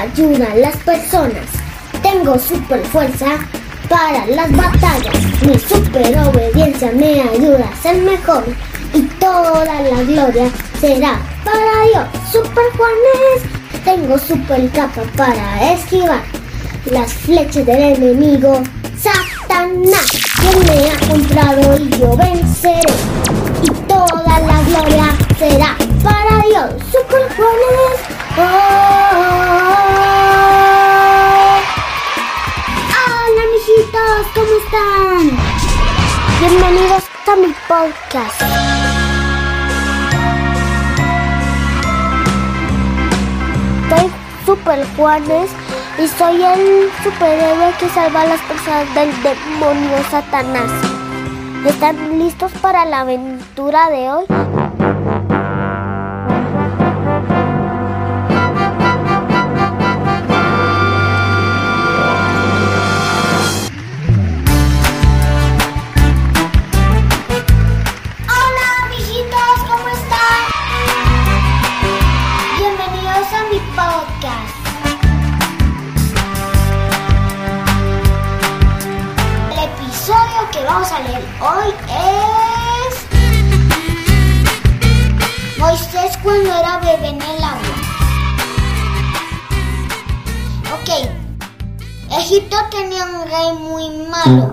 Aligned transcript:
ayuda 0.00 0.52
a 0.52 0.56
las 0.56 0.76
personas. 0.78 1.46
Tengo 2.02 2.38
super 2.38 2.84
fuerza 2.86 3.38
para 3.88 4.26
las 4.26 4.50
batallas. 4.52 5.14
Mi 5.42 5.58
super 5.58 6.18
obediencia 6.18 6.92
me 6.92 7.22
ayuda 7.22 7.68
a 7.72 7.82
ser 7.82 7.96
mejor. 8.02 8.44
Y 8.94 9.02
toda 9.20 9.64
la 9.64 10.02
gloria 10.02 10.50
será 10.80 11.18
para 11.44 11.82
Dios. 11.90 12.30
Super 12.30 12.64
Juanes. 12.76 13.42
Tengo 13.84 14.18
super 14.18 14.68
capa 14.70 15.02
para 15.16 15.72
esquivar 15.72 16.22
las 16.86 17.12
flechas 17.12 17.66
del 17.66 17.96
enemigo. 17.96 18.62
Satanás, 18.96 20.06
quien 20.40 20.66
me 20.66 20.90
ha 20.90 20.98
comprado 21.08 21.76
y 21.78 21.88
yo 21.98 22.16
venceré. 22.16 22.80
Y 23.62 23.70
toda 23.86 24.40
la 24.40 24.62
gloria 24.62 25.16
será 25.38 25.76
para 26.02 26.42
Dios. 26.42 26.82
Super 26.92 27.28
Juanes. 27.36 27.67
Soy 43.88 44.10
Super 44.44 44.84
Juanes 44.96 45.50
y 45.96 46.08
soy 46.08 46.42
el 46.42 46.90
superhéroe 47.04 47.72
que 47.78 47.88
salva 47.90 48.22
a 48.22 48.26
las 48.26 48.40
personas 48.40 48.92
del 48.96 49.12
demonio 49.22 49.96
Satanás. 50.10 50.68
¿Están 51.64 52.18
listos 52.18 52.50
para 52.60 52.84
la 52.84 53.02
aventura 53.02 53.90
de 53.90 54.10
hoy? 54.10 54.24
Vamos 80.78 80.92
a 80.92 81.00
leer 81.00 81.24
hoy 81.40 81.74
es 81.90 82.94
Moisés 85.58 86.16
cuando 86.22 86.54
era 86.54 86.78
bebé 86.78 87.08
en 87.08 87.20
el 87.20 87.42
agua. 87.42 87.74
Ok. 90.74 90.88
Egipto 92.12 92.56
tenía 92.70 93.04
un 93.06 93.28
rey 93.28 93.52
muy 93.54 93.90
malo. 94.06 94.52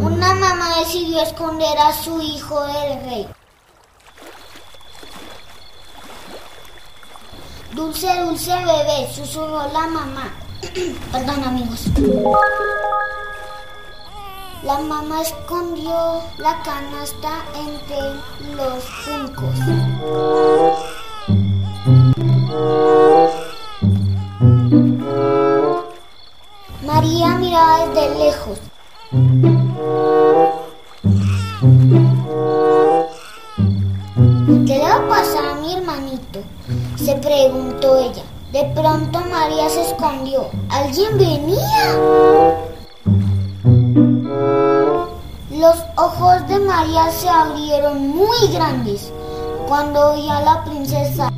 Una 0.00 0.32
mamá 0.32 0.78
decidió 0.78 1.22
esconder 1.22 1.78
a 1.78 1.92
su 1.92 2.18
hijo 2.18 2.64
del 2.64 3.04
rey. 3.04 3.28
Dulce, 7.72 8.20
dulce 8.22 8.54
bebé, 8.54 9.12
susurró 9.12 9.70
la 9.70 9.86
mamá. 9.86 10.41
Perdón 11.12 11.44
amigos. 11.44 11.86
La 14.62 14.78
mamá 14.78 15.22
escondió 15.22 16.22
la 16.38 16.62
canasta 16.62 17.44
entre 17.56 17.98
los 18.54 18.84
juncos. 19.04 19.58
María 26.86 27.28
miraba 27.38 27.86
desde 27.86 28.18
lejos. 28.18 28.58
¿Qué 34.66 34.78
le 34.78 34.84
va 34.84 34.94
a 34.94 35.08
pasar 35.08 35.44
a 35.44 35.54
mi 35.56 35.74
hermanito? 35.74 36.40
Se 36.96 37.16
preguntó 37.16 37.98
ella. 37.98 38.22
De 38.52 38.64
pronto 38.74 39.18
María 39.30 39.66
se 39.70 39.80
escondió. 39.80 40.50
¿Alguien 40.68 41.16
venía? 41.16 41.96
Los 45.50 45.76
ojos 45.96 46.46
de 46.48 46.58
María 46.58 47.10
se 47.12 47.30
abrieron 47.30 48.08
muy 48.08 48.48
grandes 48.52 49.10
cuando 49.66 50.12
vio 50.16 50.30
a 50.32 50.42
la 50.42 50.64
princesa. 50.64 51.30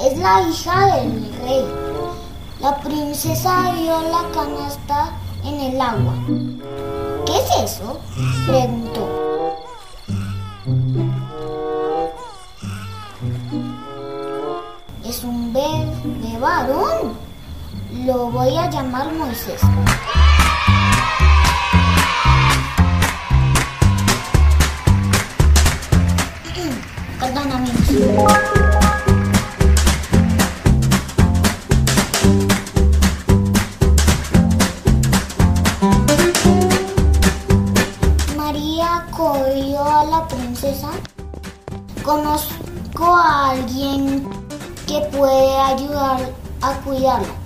Es 0.00 0.18
la 0.18 0.40
hija 0.48 0.96
del 0.96 1.34
rey. 1.42 1.66
La 2.60 2.78
princesa 2.78 3.72
vio 3.72 4.00
la 4.10 4.22
canasta 4.32 5.10
en 5.44 5.60
el 5.60 5.78
agua. 5.78 6.14
¿Qué 7.26 7.36
es 7.36 7.72
eso? 7.72 8.00
preguntó. 8.46 9.03
Voy 18.44 18.56
a 18.58 18.68
llamar 18.68 19.10
Moisés. 19.14 19.60
Perdón, 27.20 27.52
amigos. 27.52 28.32
María 38.36 39.06
corrió 39.10 39.84
a 39.84 40.04
la 40.04 40.28
princesa. 40.28 40.90
Conozco 42.02 43.06
a 43.06 43.52
alguien 43.52 44.28
que 44.86 45.00
puede 45.16 45.56
ayudar 45.56 46.20
a 46.60 46.74
cuidarla. 46.80 47.43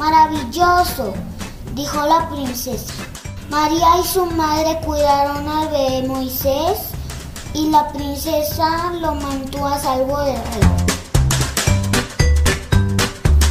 Maravilloso, 0.00 1.12
dijo 1.74 2.06
la 2.06 2.26
princesa. 2.30 2.94
María 3.50 3.98
y 4.02 4.06
su 4.06 4.24
madre 4.24 4.80
cuidaron 4.82 5.46
al 5.46 5.68
bebé 5.68 6.08
Moisés 6.08 6.78
y 7.52 7.68
la 7.68 7.86
princesa 7.92 8.92
lo 8.98 9.14
mantuvo 9.16 9.66
a 9.66 9.78
salvo 9.78 10.18
del 10.20 10.36
rey. 10.36 10.70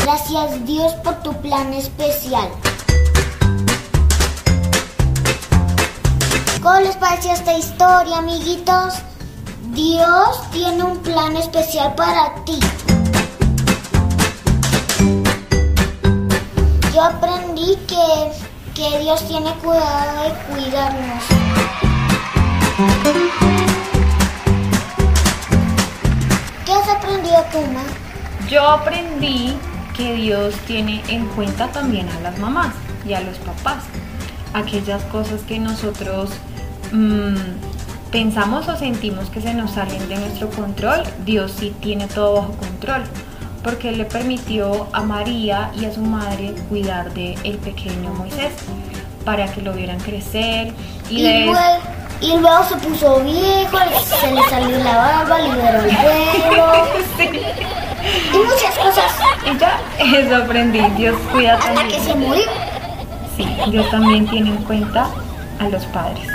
Gracias 0.00 0.64
Dios 0.64 0.94
por 1.04 1.16
tu 1.16 1.34
plan 1.42 1.74
especial. 1.74 2.48
¿Cómo 6.62 6.80
les 6.80 6.96
pareció 6.96 7.32
esta 7.32 7.58
historia, 7.58 8.16
amiguitos? 8.16 8.94
Dios 9.72 10.50
tiene 10.50 10.82
un 10.82 10.96
plan 11.00 11.36
especial 11.36 11.94
para 11.94 12.42
ti. 12.46 12.58
Yo 16.98 17.04
aprendí 17.04 17.76
que, 17.86 18.32
que 18.74 18.98
Dios 18.98 19.22
tiene 19.28 19.52
cuidado 19.62 20.24
de 20.24 20.30
cuidarnos. 20.52 21.22
¿Qué 26.66 26.72
has 26.72 26.88
aprendido 26.88 27.36
tú? 27.52 28.48
Yo 28.50 28.68
aprendí 28.68 29.56
que 29.96 30.14
Dios 30.14 30.56
tiene 30.66 31.00
en 31.06 31.28
cuenta 31.28 31.68
también 31.68 32.08
a 32.08 32.18
las 32.18 32.36
mamás 32.40 32.74
y 33.06 33.12
a 33.12 33.20
los 33.20 33.36
papás. 33.38 33.84
Aquellas 34.52 35.04
cosas 35.04 35.42
que 35.42 35.60
nosotros 35.60 36.30
mm, 36.90 38.10
pensamos 38.10 38.66
o 38.66 38.76
sentimos 38.76 39.30
que 39.30 39.40
se 39.40 39.54
nos 39.54 39.70
salen 39.70 40.08
de 40.08 40.16
nuestro 40.16 40.50
control, 40.50 41.04
Dios 41.24 41.54
sí 41.56 41.72
tiene 41.80 42.08
todo 42.08 42.34
bajo 42.34 42.54
control. 42.54 43.04
Porque 43.68 43.90
Él 43.90 43.98
le 43.98 44.06
permitió 44.06 44.86
a 44.94 45.02
María 45.02 45.70
y 45.78 45.84
a 45.84 45.92
su 45.92 46.00
madre 46.00 46.54
cuidar 46.70 47.12
de 47.12 47.34
el 47.44 47.58
pequeño 47.58 48.14
Moisés 48.14 48.50
para 49.26 49.46
que 49.52 49.60
lo 49.60 49.74
vieran 49.74 50.00
crecer 50.00 50.72
y, 51.10 51.18
Y, 51.18 51.22
de 51.22 51.44
luego, 51.44 51.60
y 52.22 52.38
luego 52.38 52.64
se 52.64 52.76
puso 52.76 53.20
viejo, 53.20 53.76
se 54.22 54.32
le 54.32 54.42
salió 54.48 54.78
la 54.78 54.96
barba, 54.96 55.38
liberó 55.40 55.82
el 55.82 55.96
pelo 55.96 56.72
y 58.32 58.38
muchas 58.38 58.78
cosas 58.78 59.12
y 59.44 59.58
ya 59.58 59.80
eso 59.98 60.36
aprendí. 60.36 60.80
Dios 60.96 61.14
cuida 61.30 61.56
hasta 61.56 61.74
también. 61.74 61.88
que 61.90 62.00
se 62.00 62.14
murió. 62.14 62.44
Sí, 63.36 63.46
Dios 63.70 63.90
también 63.90 64.26
tiene 64.28 64.48
en 64.48 64.62
cuenta 64.64 65.08
a 65.58 65.68
los 65.68 65.84
padres. 65.84 66.26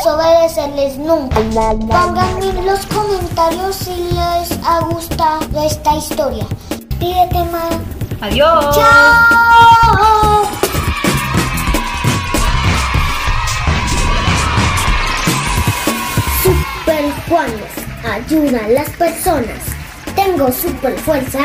Desobedecerles 0.00 0.96
nunca. 0.96 1.36
Pónganme 1.36 2.48
en 2.58 2.66
los 2.66 2.86
comentarios 2.86 3.76
si 3.76 3.94
les 3.94 4.58
ha 4.64 4.80
gustado 4.80 5.64
esta 5.64 5.94
historia. 5.96 6.46
Pídete 6.98 7.44
más. 7.50 7.74
Adiós. 8.22 8.76
¡Chao! 8.76 10.44
Super 16.42 17.12
Juanes 17.28 17.72
ayuda 18.10 18.64
a 18.64 18.68
las 18.68 18.90
personas. 18.90 19.58
Tengo 20.14 20.50
super 20.50 20.98
fuerza 20.98 21.40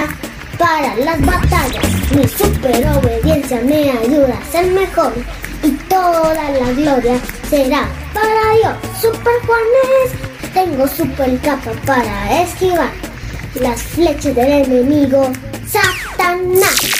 para 0.58 0.96
las 0.96 1.20
batallas. 1.26 1.86
Mi 2.12 2.28
super 2.28 2.88
obediencia 2.98 3.62
me 3.62 3.92
ayuda 3.92 4.38
a 4.38 4.52
ser 4.52 4.72
mejor. 4.72 5.14
Y 5.64 5.72
toda 5.90 6.34
la 6.34 6.72
gloria 6.72 7.20
será 7.50 7.88
para 8.14 8.52
Dios. 8.58 9.02
Super 9.02 9.34
Juanes. 9.46 10.54
Tengo 10.54 10.88
super 10.88 11.38
capa 11.40 11.72
para 11.86 12.42
esquivar 12.42 12.92
las 13.56 13.82
flechas 13.82 14.36
del 14.36 14.52
enemigo. 14.66 15.32
Satanás, 15.68 16.95